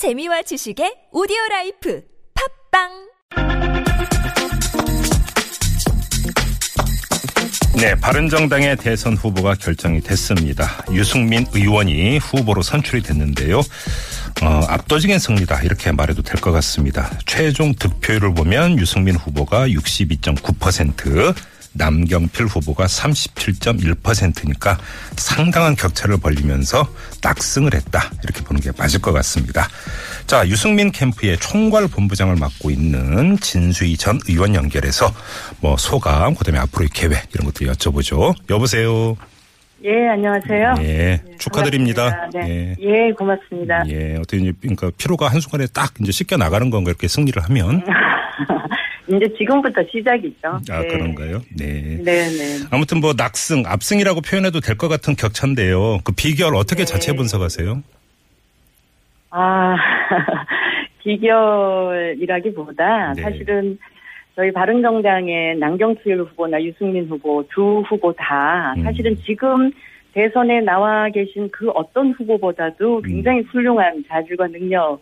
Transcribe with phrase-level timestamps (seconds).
[0.00, 2.00] 재미와 지식의 오디오 life
[2.72, 2.88] 팟빵
[7.76, 10.82] 네, 바른정당의 대선 후보가 결정이 됐습니다.
[10.90, 13.58] 유승민 의원이 후보로 선출이 됐는데요.
[13.58, 17.10] 어, 압도적인 승리다 이렇게 말해도 될 것 같습니다.
[17.26, 21.34] 최종 득표율을 보면 유승민 후보가 62.9%,
[21.72, 24.78] 남경필 후보가 37.1%니까
[25.16, 26.86] 상당한 격차를 벌리면서
[27.22, 29.68] 낙승을 했다 이렇게 보는 게 맞을 것 같습니다.
[30.26, 35.12] 자 유승민 캠프의 총괄 본부장을 맡고 있는 진수희 전 의원 연결해서
[35.60, 38.34] 뭐 소감 그다음에 앞으로의 계획 이런 것들 여쭤보죠.
[38.48, 39.16] 여보세요.
[39.82, 40.74] 예, 안녕하세요.
[40.80, 42.28] 예, 축하드립니다.
[42.34, 42.76] 네.
[42.82, 43.08] 예.
[43.08, 43.82] 예, 고맙습니다.
[43.88, 47.82] 예, 어떻게 이제 그러니까 피로가 한 순간에 딱 이제 씻겨 나가는 건가 이렇게 승리를 하면
[49.08, 50.48] 이제 지금부터 시작이죠.
[50.70, 50.88] 아 네.
[50.88, 51.40] 그런가요?
[51.56, 51.98] 네.
[52.04, 52.66] 네, 네.
[52.70, 55.98] 아무튼 뭐 낙승, 압승이라고 표현해도 될 것 같은 격차인데요.
[56.04, 56.86] 그 비결 어떻게 네.
[56.86, 57.82] 자체 분석하세요?
[59.30, 59.76] 아,
[61.04, 63.22] 비결이라기보다 네.
[63.22, 63.78] 사실은
[64.36, 68.84] 저희 바른정당의 남경필 후보나 유승민 후보 두 후보 다 음.
[68.84, 69.70] 사실은 지금
[70.12, 75.00] 대선에 나와 계신 그 어떤 후보보다도 굉장히 훌륭한 자질과 능력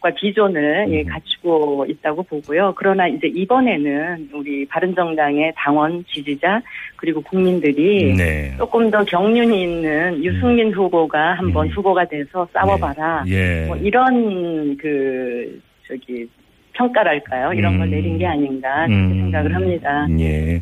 [0.00, 1.06] 과 비전을 예, 음.
[1.06, 2.74] 갖추고 있다고 보고요.
[2.76, 6.62] 그러나 이제 이번에는 우리 바른정당의 당원 지지자
[6.96, 8.54] 그리고 국민들이 네.
[8.56, 11.72] 조금 더 경륜이 있는 유승민 후보가 한번 음.
[11.72, 13.24] 후보가 돼서 싸워봐라.
[13.28, 13.66] 예.
[13.66, 16.26] 뭐 이런 그 저기
[16.72, 17.52] 평가랄까요?
[17.52, 17.90] 이런 걸 음.
[17.90, 19.20] 내린 게 아닌가 그렇게 음.
[19.20, 20.06] 생각을 합니다.
[20.18, 20.60] 예.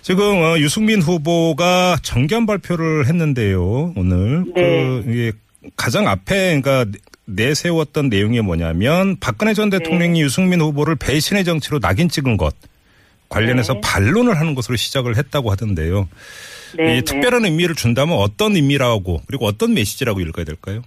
[0.00, 3.92] 지금 어, 유승민 후보가 정견 발표를 했는데요.
[3.96, 4.62] 오늘 네.
[4.62, 5.32] 그 이게
[5.76, 6.86] 가장 앞에 그러니까
[7.28, 9.78] 내세웠던 내용이 뭐냐면 박근혜 전 네.
[9.78, 12.54] 대통령이 유승민 후보를 배신의 정치로 낙인 찍은 것
[13.28, 13.80] 관련해서 네.
[13.84, 16.08] 반론을 하는 것으로 시작을 했다고 하던데요.
[16.76, 17.00] 네, 이 네.
[17.02, 20.82] 특별한 의미를 준다면 어떤 의미라고 그리고 어떤 메시지라고 읽어야 될까요?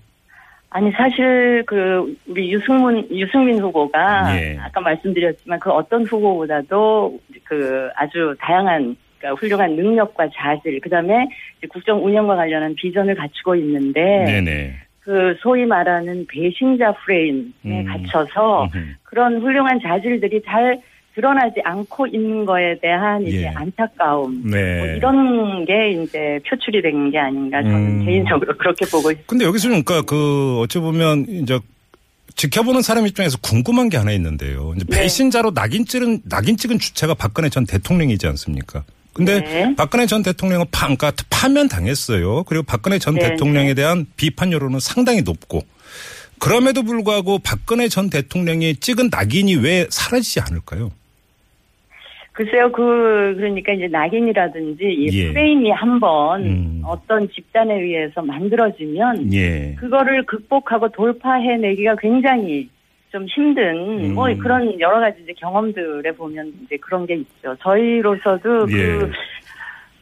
[0.69, 4.58] 아니 사실 그 우리 유승민 유승민 후보가 예.
[4.59, 11.28] 아까 말씀드렸지만 그 어떤 후보보다도 그 아주 다양한 그러니까 훌륭한 능력과 자질 그다음에
[11.69, 14.75] 국정 운영과 관련한 비전을 갖추고 있는데 네네.
[15.03, 17.85] 그 소위 말하는 배신자 프레임에 음.
[17.85, 18.85] 갇혀서 음흠.
[19.03, 20.79] 그런 훌륭한 자질들이 잘
[21.16, 23.47] 드러나지 않고 있는 거에 대한 이제 예.
[23.47, 24.78] 안타까움 네.
[24.78, 28.06] 뭐 이런 게 이제 표출이 된 게 아닌가 저는 음.
[28.06, 29.25] 개인적으로 그렇게 보고 있습니다.
[29.28, 31.59] 근데 여기서 그러니까 그 어찌 보면 이제
[32.35, 34.72] 지켜보는 사람 입장에서 궁금한 게 하나 있는데요.
[34.78, 35.00] 이제 네.
[35.01, 38.83] 배신자로 낙인 찍은 낙인 찍은 주체가 박근혜 전 대통령이지 않습니까?
[39.14, 39.76] 근데 네.
[39.76, 42.44] 박근혜 전 대통령은 파, 그러니까 파면 당했어요.
[42.44, 45.62] 그리고 박근혜 전 네, 대통령에 대한 비판 여론은 상당히 높고
[46.40, 50.92] 그럼에도 불구하고 박근혜 전 대통령이 찍은 낙인이 왜 사라지지 않을까요?
[52.34, 55.28] 글쎄요, 그, 그러니까 이제 낙인이라든지 이 예.
[55.34, 56.82] 프레임이 한번 음.
[56.86, 59.76] 어떤 집단에 의해서 만들어지면 예.
[59.78, 62.70] 그거를 극복하고 돌파해내기가 굉장히
[63.12, 64.14] 좀 힘든 음.
[64.14, 67.56] 뭐 그런 여러 가지 이제 경험들에 보면 이제 그런 게 있죠.
[67.62, 68.76] 저희로서도 예.
[68.76, 69.12] 그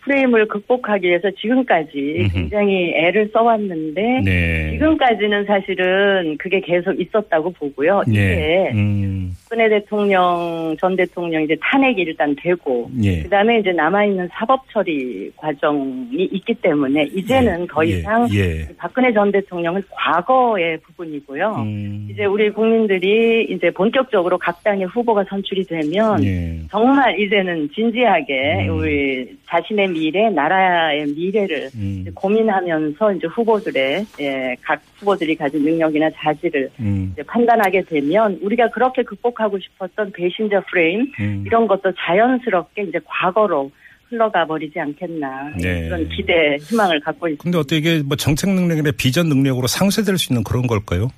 [0.01, 2.29] 프레임을 극복하기 위해서 지금까지.
[2.33, 4.71] 굉장히 애를 써왔는데 네.
[4.71, 8.03] 지금까지는 사실은 그게 계속 있었다고 보고요.
[8.07, 8.71] 이제 예.
[8.73, 9.31] 음.
[9.49, 13.23] 박근혜 대통령 전 대통령 이제 탄핵이 일단 되고 예.
[13.23, 17.89] 그다음에 이제 남아 있는 사법 처리 과정이 있기 때문에 이제는 더 예.
[17.89, 18.67] 이상 예.
[18.77, 21.55] 박근혜 전 대통령은 과거의 부분이고요.
[21.63, 22.07] 음.
[22.11, 26.59] 이제 우리 국민들이 이제 본격적으로 각 당의 후보가 선출이 되면 예.
[26.69, 28.77] 정말 이제는 진지하게 음.
[28.77, 31.97] 우리 자신의 미래, 나라의 미래를 음.
[32.01, 37.15] 이제 고민하면서 이제 후보들의 예, 각 후보들이 가진 능력이나 자질을 음.
[37.25, 41.43] 판단하게 되면 우리가 그렇게 극복 하고 싶었던 배신자 프레임 음.
[41.45, 43.71] 이런 것도 자연스럽게 이제 과거로
[44.09, 45.87] 흘러가 버리지 않겠나 네.
[45.87, 47.43] 그런 기대, 희망을 갖고 있습니다.
[47.43, 51.09] 근데 어떻게 이게 뭐 정책 능력이나 비전 능력으로 상쇄될 수 있는 그런 걸까요?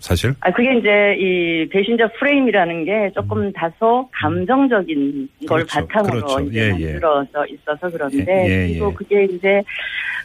[0.00, 0.34] 사실?
[0.40, 5.66] 아, 그게 이제 이 배신자 프레임이라는 게 조금 다소 감정적인 걸 음.
[5.66, 5.86] 그렇죠.
[5.86, 6.40] 바탕으로 그렇죠.
[6.40, 6.92] 이제 예, 예.
[6.92, 8.94] 만들어져 있어서 그런데 예, 예, 그리고 예.
[8.94, 9.62] 그게 이제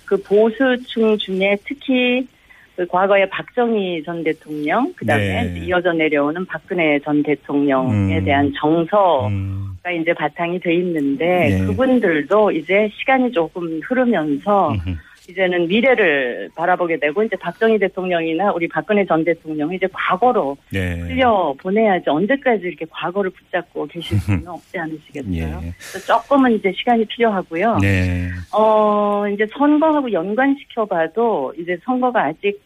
[0.05, 2.25] 그 보수층 중에 특히
[2.75, 5.51] 그 과거에 박정희 전 대통령 그 다음에 네.
[5.51, 8.25] 이제 이어져 내려오는 박근혜 전 대통령에 음.
[8.25, 9.77] 대한 정서가 음.
[10.01, 11.65] 이제 바탕이 돼 있는데 예.
[11.65, 14.97] 그분들도 이제 시간이 조금 흐르면서 음흠.
[15.29, 20.99] 이제는 미래를 바라보게 되고 이제 박정희 대통령이나 우리 박근혜 전 대통령이 이제 과거로 네.
[20.99, 25.61] 흘려 보내야지 언제까지 이렇게 과거를 붙잡고 계실 수는 없지 않으시겠어요.
[25.63, 25.99] 예.
[26.05, 27.77] 조금은 이제 시간이 필요하고요.
[27.81, 28.29] 네.
[28.53, 32.61] 어 이제 선거하고 연관시켜봐도 이제 선거가 아직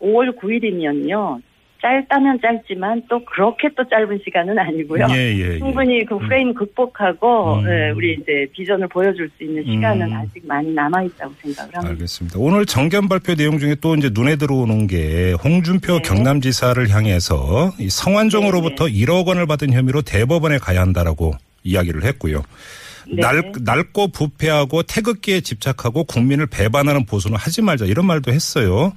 [0.00, 1.40] 5월 9일이면요.
[1.84, 5.06] 짧다면 짧지만 또 그렇게 또 짧은 시간은 아니고요.
[5.10, 5.58] 예, 예, 예.
[5.58, 7.66] 충분히 그 프레임 극복하고 음.
[7.68, 10.16] 예, 우리 이제 비전을 보여줄 수 있는 시간은 음.
[10.16, 11.90] 아직 많이 남아 있다고 생각을 합니다.
[11.90, 12.38] 알겠습니다.
[12.38, 16.02] 오늘 정견 발표 내용 중에 또 이제 눈에 들어오는 게 홍준표 네.
[16.02, 21.34] 경남지사를 향해서 이 성완종으로부터 1억 원을 받은 혐의로 대법원에 가야 한다라고
[21.64, 22.42] 이야기를 했고요.
[23.06, 23.20] 네.
[23.20, 28.94] 날, 낡고 부패하고 태극기에 집착하고 국민을 배반하는 보수는 하지 말자 이런 말도 했어요.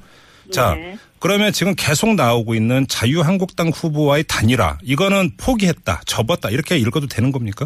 [0.51, 0.98] 자, 네.
[1.19, 7.65] 그러면 지금 계속 나오고 있는 자유한국당 후보와의 단일화 이거는 포기했다, 접었다 이렇게 읽어도 되는 겁니까?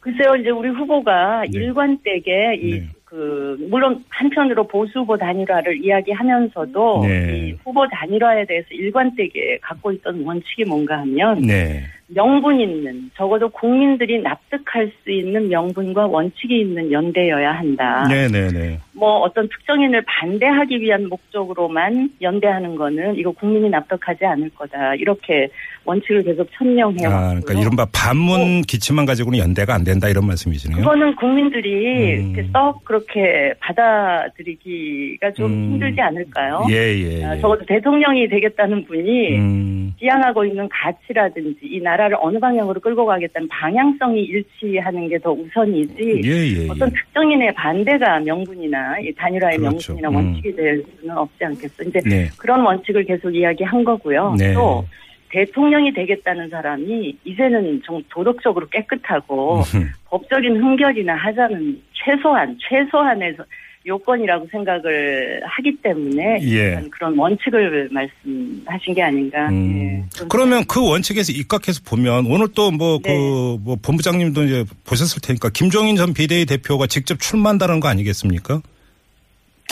[0.00, 1.58] 글쎄요, 이제 우리 후보가 네.
[1.58, 2.88] 일관되게 이 네.
[3.04, 7.48] 그 물론 한편으로 보수 후보 단일화를 이야기하면서도 네.
[7.48, 11.84] 이 후보 단일화에 대해서 일관되게 갖고 있던 원칙이 뭔가 하면 네.
[12.08, 18.06] 명분 있는 적어도 국민들이 납득할 수 있는 명분과 원칙이 있는 연대여야 한다.
[18.08, 18.78] 네, 네, 네.
[18.92, 24.94] 뭐 어떤 특정인을 반대하기 위한 목적으로만 연대하는 거는 이거 국민이 납득하지 않을 거다.
[24.96, 25.48] 이렇게
[25.84, 27.08] 원칙을 계속 천명해 왔고요.
[27.08, 30.78] 아, 그러니까 이른바 반문 기치만 가지고는 연대가 안 된다 이런 말씀이시네요.
[30.78, 32.50] 그거는 국민들이 음.
[32.52, 35.72] 썩 그렇게 받아들이기가 좀 음.
[35.72, 36.66] 힘들지 않을까요?
[36.70, 37.24] 예, 예.
[37.24, 37.40] 아, 예.
[37.40, 43.48] 적어도 대통령이 되겠다는 분이 음, 지향하고 있는 가치라든지 이 나라 를 어느 방향으로 끌고 가겠다는
[43.48, 46.68] 방향성이 일치하는 게 더 우선이지 예, 예, 예.
[46.68, 49.94] 어떤 특정인의 반대가 명분이나 이 단일화의 그렇죠.
[49.94, 50.14] 명분이나 음.
[50.16, 51.84] 원칙이 될 수는 없지 않겠어.
[51.84, 52.28] 이제 네.
[52.38, 54.34] 그런 원칙을 계속 이야기한 거고요.
[54.36, 54.52] 네.
[54.52, 54.84] 또
[55.30, 59.90] 대통령이 되겠다는 사람이 이제는 좀 도덕적으로 깨끗하고 음.
[60.06, 63.44] 법적인 흥결이나 하자는 최소한 최소한에서
[63.86, 66.82] 요건이라고 생각을 하기 때문에 예.
[66.90, 69.48] 그런 원칙을 말씀하신 게 아닌가.
[69.48, 70.02] 음.
[70.04, 70.16] 예.
[70.16, 73.18] 좀 그러면 그 원칙에서 입각해서 보면 오늘 또 뭐그 네.
[73.60, 78.60] 뭐 본부장님도 이제 보셨을 테니까 김종인 전 비대위 대표가 직접 출마한다는 거 아니겠습니까?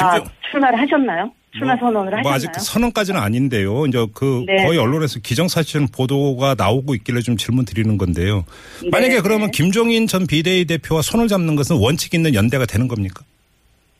[0.00, 1.32] 아, 김종- 출마를 하셨나요?
[1.52, 2.22] 출마 뭐, 선언을 하셨나요?
[2.22, 3.86] 뭐 아직 선언까지는 아닌데요.
[3.86, 4.64] 이제 그 네.
[4.64, 8.44] 거의 언론에서 기정사실 보도가 나오고 있길래 좀 질문 드리는 건데요.
[8.90, 9.52] 만약에 네, 그러면 네.
[9.56, 13.24] 김종인 전 비대위 대표와 손을 잡는 것은 원칙 있는 연대가 되는 겁니까?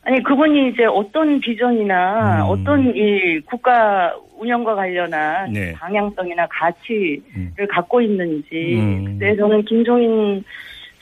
[0.03, 2.49] 아니 그분이 이제 어떤 비전이나 음.
[2.49, 5.73] 어떤 이 국가 운영과 관련한 네.
[5.73, 7.53] 방향성이나 가치를 음.
[7.69, 9.05] 갖고 있는지 음.
[9.05, 10.43] 그때 저는 김종인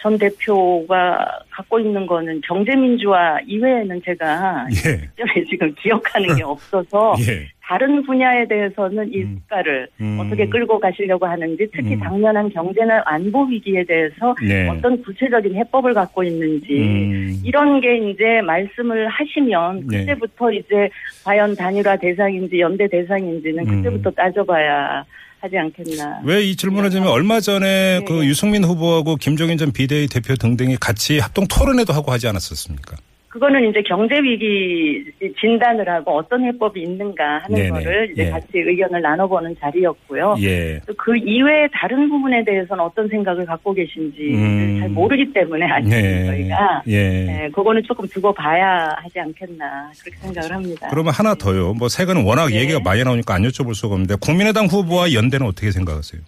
[0.01, 5.43] 전 대표가 갖고 있는 거는 경제민주화 이외에는 제가 예.
[5.49, 7.47] 지금 기억하는 게 없어서 예.
[7.69, 9.35] 다른 분야에 대해서는 이 음.
[9.35, 10.17] 국가를 음.
[10.19, 11.99] 어떻게 끌고 가시려고 하는지 특히 음.
[11.99, 14.67] 당면한 경제나 안보 위기에 대해서 네.
[14.67, 17.41] 어떤 구체적인 해법을 갖고 있는지 음.
[17.45, 19.99] 이런 게 이제 말씀을 하시면 네.
[19.99, 20.89] 그때부터 이제
[21.23, 23.83] 과연 단일화 대상인지 연대 대상인지는 음.
[23.83, 25.05] 그때부터 따져봐야
[25.41, 26.21] 하지 않겠나.
[26.25, 28.05] 왜 이 질문을 드리면 얼마 전에 네.
[28.05, 32.97] 그 유승민 후보하고 김종인 전 비대위 대표 등등이 같이 합동 토론회도 하고 하지 않았었습니까?
[33.29, 35.05] 그거는 이제 경제 위기
[35.39, 37.69] 진단을 하고 어떤 해법이 있는가 하는 네네.
[37.69, 38.29] 거를 이제 예.
[38.31, 40.35] 같이 의견을 나눠보는 자리였고요.
[40.41, 40.79] 예.
[40.87, 44.77] 또그 이외에 다른 부분에 대해서는 어떤 생각을 갖고 계신지 음.
[44.79, 46.25] 잘 모르기 때문에 아직 네.
[46.25, 47.25] 저희가 예.
[47.25, 50.87] 네, 그거는 조금 두고 봐야 하지 않겠나 그렇게 생각을 합니다.
[50.89, 51.73] 그러면 하나 더요.
[51.75, 52.61] 뭐 세간은 워낙 네.
[52.61, 56.21] 얘기가 많이 나오니까 안 여쭤볼 수가 없는데 국민의당 후보와 연대는 어떻게 생각하세요?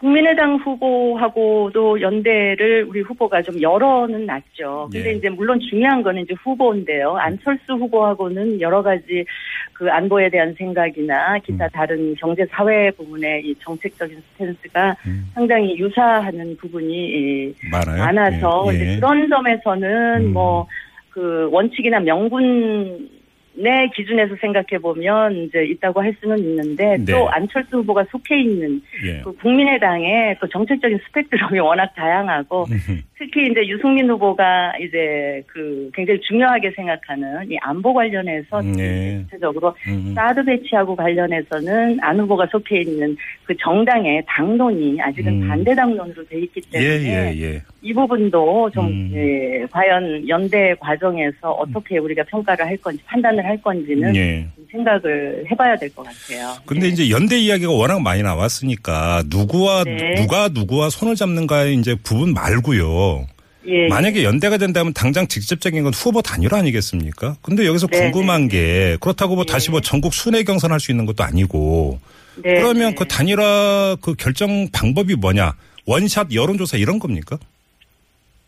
[0.00, 4.88] 국민의당 후보하고도 연대를 우리 후보가 좀 열어는 놨죠.
[4.92, 5.14] 근데 예.
[5.14, 7.16] 이제 물론 중요한 거는 이제 후보인데요.
[7.16, 9.24] 안철수 후보하고는 여러 가지
[9.72, 11.70] 그 안보에 대한 생각이나 기타 음.
[11.72, 18.04] 다른 경제 사회 부분의 이 정책적인 스탠스가 음, 상당히 유사하는 부분이 이 많아요.
[18.04, 18.80] 많아서 예.
[18.80, 18.96] 예.
[18.96, 20.32] 그런 점에서는 음.
[20.32, 23.08] 뭐그 원칙이나 명분
[23.56, 27.12] 의 기준에서 생각해 보면 이제 있다고 할 수는 있는데 네.
[27.12, 29.20] 또 안철수 후보가 속해 있는 예.
[29.22, 33.00] 그 국민의당의 그 정책적인 스펙트럼이 워낙 다양하고 음흠.
[33.24, 39.22] 특히 이제 유승민 후보가 이제 그 굉장히 중요하게 생각하는 이 안보 관련해서 음, 네.
[39.24, 40.12] 구체적으로 음.
[40.14, 45.48] 사드 배치하고 관련해서는 안 후보가 속해 있는 그 정당의 당론이 아직은 음.
[45.48, 47.62] 반대 당론으로 돼 있기 예, 때문에 예, 예.
[47.80, 49.10] 이 부분도 좀 음.
[49.14, 54.46] 예, 과연 연대 과정에서 어떻게 우리가 평가를 할 건지 판단을 할 건지는 예.
[54.54, 56.56] 좀 생각을 해봐야 될 것 같아요.
[56.66, 56.92] 근데 네.
[56.92, 60.14] 이제 연대 이야기가 워낙 많이 나왔으니까 누구와 네.
[60.16, 63.26] 누가 누구와 손을 잡는가의 이제 부분 말고요.
[63.66, 67.36] 예, 만약에 연대가 된다면 당장 직접적인 건 후보 단일 아니겠습니까?
[67.40, 68.48] 근데 여기서 네, 궁금한 네.
[68.48, 69.52] 게 그렇다고 뭐 네.
[69.52, 71.98] 다시 뭐 전국 순회 경선할 수 있는 것도 아니고
[72.42, 72.94] 네, 그러면 네.
[72.94, 75.54] 그 단일화 그 결정 방법이 뭐냐?
[75.86, 77.38] 원샷 여론조사 이런 겁니까?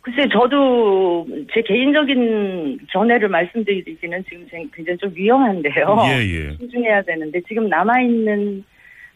[0.06, 5.96] 글쎄, 저도 제 개인적인 견해를 말씀드리기는 지금 굉장히 좀 위험한데요.
[6.06, 6.56] 예, 예.
[6.58, 8.62] 신중해야 되는데 지금 남아있는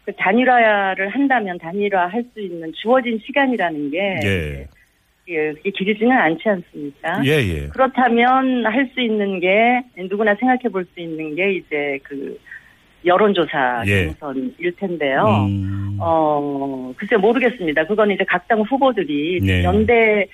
[0.04, 4.66] 그 단일화를 한다면 단일화 할 수 있는 주어진 시간이라는 게 예.
[5.28, 7.22] 예, 그게 길지는 않지 않습니까?
[7.24, 7.68] 예, 예.
[7.68, 12.36] 그렇다면 할 수 있는 게 누구나 생각해 볼 수 있는 게 이제 그
[13.04, 14.06] 여론조사 예.
[14.18, 15.46] 경선일 텐데요.
[15.48, 15.96] 음.
[16.00, 17.86] 어, 글쎄 모르겠습니다.
[17.86, 19.62] 그건 이제 각 당 후보들이 네.
[19.62, 20.26] 연대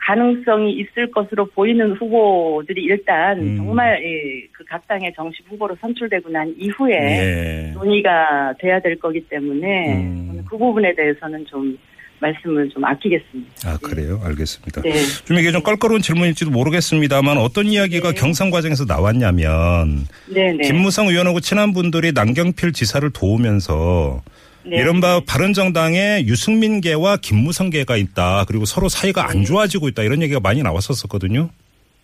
[0.00, 3.56] 가능성이 있을 것으로 보이는 후보들이 일단 음.
[3.56, 7.70] 정말 이, 그각 당의 정식 후보로 선출되고 난 이후에 예.
[7.74, 10.44] 논의가 돼야 될 거기 때문에 음.
[10.48, 11.76] 그 부분에 대해서는 좀
[12.20, 13.50] 말씀을 좀 아끼겠습니다.
[13.66, 14.20] 아 그래요?
[14.22, 14.82] 알겠습니다.
[14.82, 14.92] 네.
[15.24, 18.20] 좀 이게 좀 껄끄러운 질문일지도 모르겠습니다만 어떤 이야기가 네.
[18.20, 20.66] 경선 과정에서 나왔냐면 네, 네.
[20.66, 24.22] 김무성 의원하고 친한 분들이 남경필 지사를 도우면서
[24.64, 24.76] 네.
[24.76, 28.44] 이른바 바른정당에 유승민계와 김무성계가 있다.
[28.46, 30.02] 그리고 서로 사이가 안 좋아지고 있다.
[30.02, 31.48] 이런 얘기가 많이 나왔었거든요.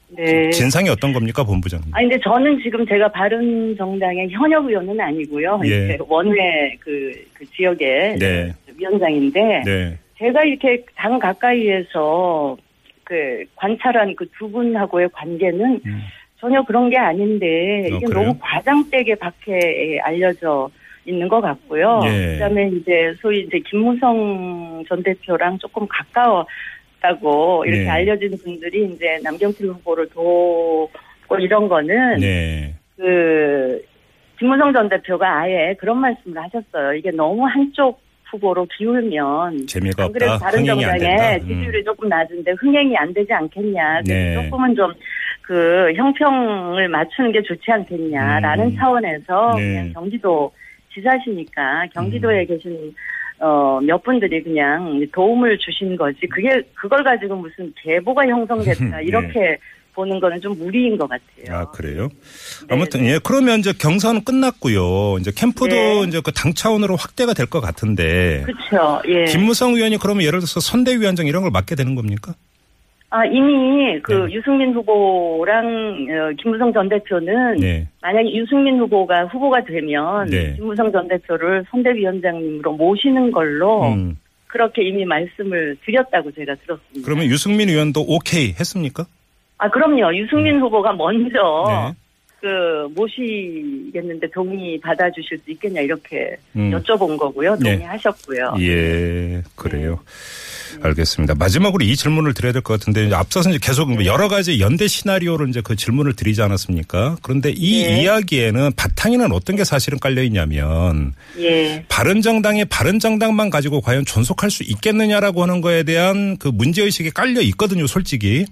[0.08, 0.50] 네.
[0.50, 1.92] 진상이 어떤 겁니까, 본부장님?
[1.92, 5.60] 아니 근데 저는 지금 제가 바른 정당의 현역 의원은 아니고요.
[5.66, 5.98] 예.
[6.08, 8.52] 원외 그, 그 지역의 네.
[8.76, 9.98] 위원장인데 네.
[10.18, 12.56] 제가 이렇게 당 가까이에서
[13.04, 16.02] 그 관찰한 그 두 분하고의 관계는 음.
[16.40, 18.26] 전혀 그런 게 아닌데 어, 이게 그래요?
[18.26, 20.70] 너무 과장되게 밖에 알려져
[21.06, 22.00] 있는 것 같고요.
[22.04, 22.32] 예.
[22.34, 27.88] 그다음에 이제 소위 이제 김무성 전 대표랑 조금 가까웠다고 이렇게 네.
[27.88, 30.90] 알려진 분들이 이제 남경필 후보를 도고
[31.38, 32.74] 이런 거는 네.
[32.96, 33.82] 그
[34.38, 36.94] 김무성 전 대표가 아예 그런 말씀을 하셨어요.
[36.94, 40.38] 이게 너무 한쪽 후보로 기울면 재미가 없다.
[40.38, 40.98] 다른 안 된다.
[40.98, 41.46] 정당의 음.
[41.46, 44.02] 지지율이 조금 낮은데 흥행이 안 되지 않겠냐.
[44.04, 44.50] 그래서 네.
[44.50, 44.92] 조금은 좀
[45.46, 48.76] 그 형평을 맞추는 게 좋지 않겠냐라는 음.
[48.76, 49.62] 차원에서 네.
[49.62, 50.50] 그냥 경기도
[50.96, 52.46] 지사시니까 경기도에 음.
[52.46, 52.94] 계신
[53.38, 56.18] 어, 몇 분들이 그냥 도움을 주신 거지.
[56.26, 59.04] 그게 그걸 가지고 무슨 계보가 형성됐다 네.
[59.04, 59.58] 이렇게
[59.94, 61.56] 보는 거는 좀 무리인 것 같아요.
[61.56, 62.08] 아, 그래요?
[62.68, 65.16] 네, 아무튼, 예, 그러면 이제 경선은 끝났고요.
[65.20, 66.02] 이제 캠프도 네.
[66.08, 68.42] 이제 그 당 차원으로 확대가 될 것 같은데.
[68.44, 69.00] 그렇죠.
[69.08, 69.24] 예.
[69.24, 72.34] 김무성 의원이 그러면 예를 들어서 선대위원장 이런 걸 맡게 되는 겁니까?
[73.10, 74.34] 아 이미 그 네.
[74.34, 77.88] 유승민 후보랑 어, 김무성 전 대표는 네.
[78.02, 80.54] 만약에 유승민 후보가 후보가 되면 네.
[80.56, 84.18] 김무성 전 대표를 선대위원장님으로 모시는 걸로 음.
[84.48, 87.04] 그렇게 이미 말씀을 드렸다고 제가 들었습니다.
[87.04, 89.04] 그러면 유승민 의원도 오케이 했습니까?
[89.58, 90.14] 아 그럼요.
[90.16, 91.94] 유승민 후보가 먼저 네.
[92.40, 96.70] 그 모시겠는데 동의 받아주실 수 있겠냐 이렇게 음.
[96.70, 97.56] 여쭤본 거고요.
[97.60, 97.72] 네.
[97.72, 98.56] 동의하셨고요.
[98.60, 99.98] 예, 그래요.
[100.82, 101.34] 알겠습니다.
[101.34, 105.48] 마지막으로 이 질문을 드려야 될 것 같은데 앞서서 이제 계속 뭐 여러 가지 연대 시나리오를
[105.48, 107.16] 이제 그 질문을 드리지 않았습니까?
[107.22, 108.02] 그런데 이 네.
[108.02, 111.84] 이야기에는 바탕에는 어떤 게 사실은 깔려 있냐면 예.
[111.88, 117.86] 바른정당이 바른정당만 가지고 과연 존속할 수 있겠느냐라고 하는 거에 대한 그 문제 의식이 깔려 있거든요,
[117.86, 118.44] 솔직히.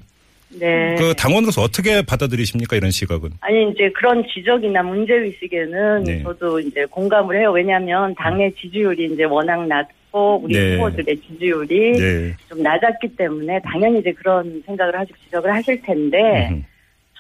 [0.59, 0.95] 네.
[0.97, 3.31] 그 당원으로서 어떻게 받아들이십니까, 이런 시각은?
[3.41, 6.23] 아니 이제 그런 지적이나 문제 의식에는 네.
[6.23, 7.53] 저도 이제 공감을 해요.
[7.53, 10.77] 왜냐하면 당의 지지율이 이제 워낙 낮고 우리 네.
[10.77, 12.37] 후보들의 지지율이 네.
[12.49, 16.65] 좀 낮았기 때문에 당연히 이제 그런 생각을 하시고 지적을 하실 텐데 음.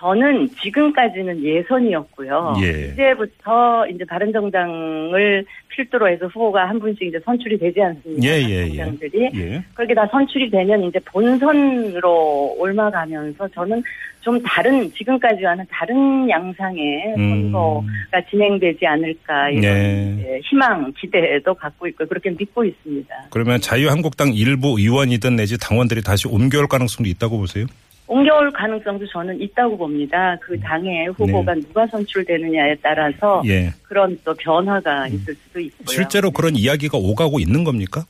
[0.05, 2.57] 저는 지금까지는 예선이었고요.
[2.61, 2.93] 예.
[2.93, 8.23] 이제부터 이제 바른 정당을 필두로 해서 후보가 한 분씩 이제 선출이 되지 않습니까?
[8.23, 8.77] 예, 예, 예.
[8.77, 9.65] 정당들이 예.
[9.73, 13.83] 그렇게 다 선출이 되면 이제 본선으로 올라가면서 저는
[14.21, 17.51] 좀 다른 지금까지와는 다른 양상의 음.
[17.53, 20.17] 선거가 진행되지 않을까 이런 네.
[20.19, 23.15] 이제 희망 기대도 갖고 있고 그렇게 믿고 있습니다.
[23.31, 27.67] 그러면 자유한국당 일부 의원이든 내지 당원들이 다시 옮겨올 가능성도 있다고 보세요?
[28.07, 30.37] 옮겨올 가능성도 저는 있다고 봅니다.
[30.41, 33.73] 그 당의 후보가 누가 선출되느냐에 따라서 예.
[33.83, 35.87] 그런 또 변화가 있을 수도 있고요.
[35.87, 38.05] 실제로 그런 이야기가 오가고 있는 겁니까?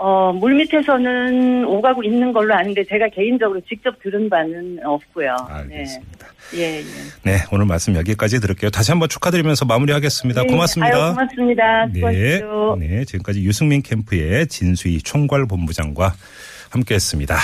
[0.00, 5.34] 어, 물밑에서는 오가고 있는 걸로 아는데 제가 개인적으로 직접 들은 바는 없고요.
[5.48, 6.26] 알겠습니다.
[6.52, 6.58] 네.
[6.58, 6.82] 예, 예.
[7.24, 8.70] 네, 오늘 말씀 여기까지 들을게요.
[8.70, 10.42] 다시 한번 축하드리면서 마무리하겠습니다.
[10.42, 10.96] 네, 고맙습니다.
[10.96, 11.86] 아유, 고맙습니다.
[11.86, 12.40] 네.
[12.78, 16.14] 네, 지금까지 유승민 캠프의 진수희 총괄본부장과
[16.70, 17.34] 함께했습니다.